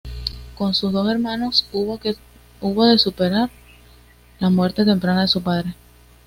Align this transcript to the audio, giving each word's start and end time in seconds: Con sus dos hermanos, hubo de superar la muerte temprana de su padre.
Con 0.57 0.73
sus 0.73 0.91
dos 0.91 1.07
hermanos, 1.11 1.63
hubo 1.71 1.99
de 2.87 2.97
superar 2.97 3.51
la 4.39 4.49
muerte 4.49 4.83
temprana 4.83 5.21
de 5.21 5.27
su 5.27 5.43
padre. 5.43 5.75